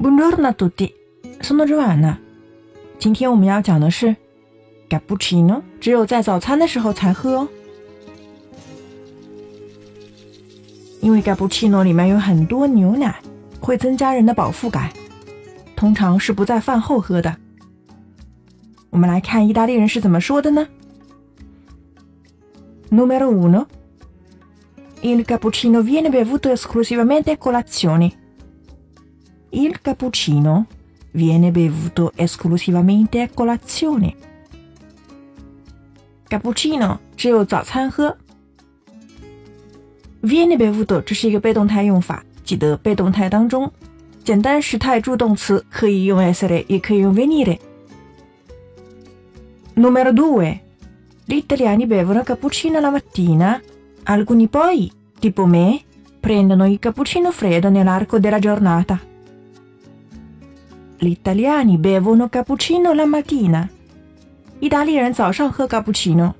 [0.00, 0.90] Buongiorno a tutti,
[1.40, 2.16] sono Giovanna。
[2.98, 4.16] 今天我们要讲的是
[4.88, 7.48] cappuccino，只有在早餐的时候才喝哦。
[11.02, 13.14] 因为 cappuccino 里面有很多牛奶，
[13.60, 14.88] 会增加人的饱腹感，
[15.76, 17.36] 通常是不在饭后喝的。
[18.88, 20.66] 我们来看意大利人是怎么说的呢
[22.90, 23.66] ？Numero uno.
[25.02, 28.12] Il cappuccino viene bevuto esclusivamente a colazione.
[29.51, 30.65] Il cappuccino
[31.11, 34.15] viene bevuto esclusivamente a colazione.
[36.27, 38.17] Cappuccino 只有早餐喝。
[40.21, 43.71] Viene bevuto 这是一个被动态用法，记得被动态当中，
[44.23, 50.59] 简单时态助动词可以用 essere，也可以用 venire。Numero due.
[51.25, 53.61] Gli italiani bevono cappuccino la mattina
[54.03, 55.81] Alcuni poi, tipo me,
[56.19, 58.99] prendono il cappuccino freddo nell'arco della giornata.
[60.99, 63.69] Gli italiani bevono cappuccino la mattina.
[64.59, 66.33] 意大利人早上喝 cappuccino.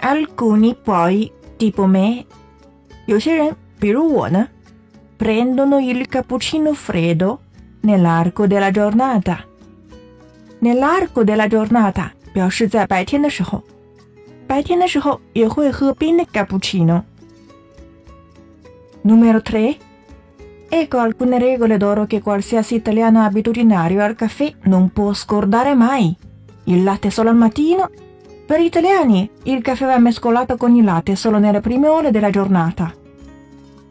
[0.00, 2.24] Alcuni poi, tipo me,
[3.06, 4.48] 有些人，比如我呢，
[5.18, 7.40] prendono il cappuccino freddo
[7.82, 9.44] nell'arco della giornata.
[10.60, 13.62] Nell'arco della giornata 表示在白天的时候。
[14.46, 17.02] 白天的时候也会喝冰的 cappuccino.
[19.04, 19.76] Numero 3.
[20.72, 26.14] Ecco alcune regole d'oro che qualsiasi italiano abitudinario al caffè non può scordare mai.
[26.64, 27.90] Il latte solo al mattino.
[28.46, 32.30] Per gli italiani il caffè va mescolato con il latte solo nelle prime ore della
[32.30, 32.92] giornata.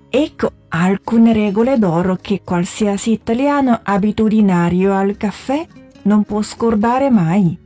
[0.09, 5.65] Ecco alcune regole d'oro che qualsiasi italiano abitudinario al caffè
[6.03, 7.57] non può scordare mai.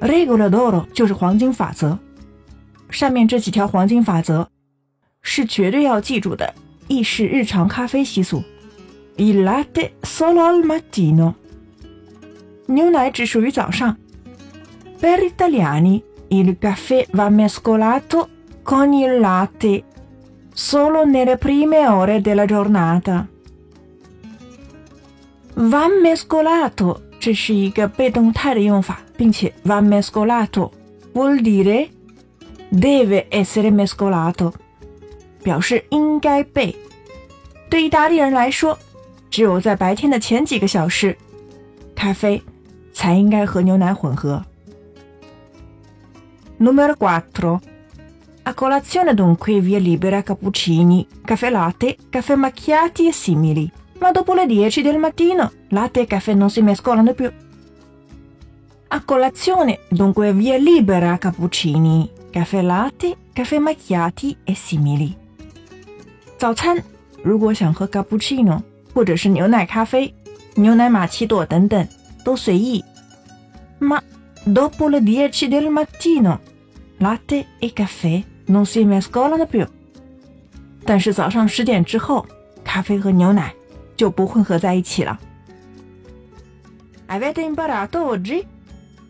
[0.00, 1.98] Regole d'oro 就是黄金法则。
[2.90, 4.48] 上面这几条黄金法则
[5.22, 6.54] 是绝对要记住的
[6.88, 8.42] 意式日常咖啡习俗。
[9.16, 11.34] Il latte solo al mattino，
[12.66, 13.96] 牛奶只属于早上。
[15.00, 18.28] Per gli italiani il caffè va mescolato
[18.62, 19.84] con il latte
[20.52, 23.28] solo nelle prime ore della giornata.
[25.54, 30.72] Va mescolato 这是一个被动态的用法，并且 va mescolato
[31.12, 31.88] vuol dire
[32.70, 34.52] deve essere mescolato，
[35.42, 36.74] 表示应该被。
[37.68, 38.78] 对意大利人来说，
[39.30, 41.16] 只有在白天的前几个小时，
[41.94, 42.42] 咖啡
[42.92, 44.44] 才应该和牛奶混合。
[46.58, 47.60] Numero quattro.
[48.44, 54.46] A colazione dunque via libera cappuccini, caffè latte, caffè macchiati e simili ma dopo le
[54.46, 57.32] 10 del mattino latte e caffè non si mescolano più.
[58.88, 65.16] A colazione, dunque via libera cappuccini, caffè latte, caffè macchiati e simili.
[66.39, 66.81] 早餐，
[67.21, 68.61] 如果想喝 cappuccino
[68.93, 70.13] 或者是牛奶咖啡、
[70.55, 71.85] 牛奶玛奇朵等等，
[72.23, 72.81] 都随意。
[73.81, 74.01] Ma
[74.45, 76.37] dopo le 10 del mattino,
[76.97, 79.67] latte e caffè non si mescolano più.
[80.85, 82.25] 但是早上十点之后，
[82.63, 83.53] 咖啡和牛奶
[83.97, 85.19] 就不混合在一起了。
[87.09, 88.45] Avete imparato oggi？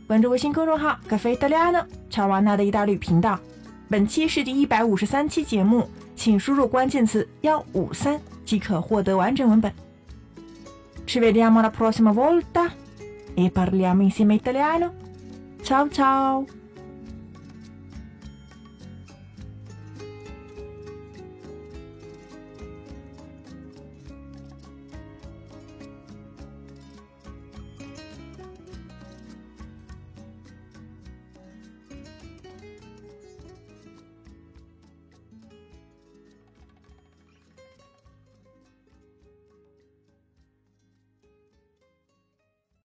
[0.07, 3.39] 关注微信公众号“咖啡意大利诺”乔瓦纳的意大利频道。
[3.87, 5.87] 本期是第一百五十三期节目，
[6.19, 9.71] 请输入关键词幺五三即可获得完整文本。
[11.05, 12.73] Ci vediamo la prossima volta
[13.35, 14.93] e parliamo insieme italiano.
[15.63, 16.58] Ciao ciao!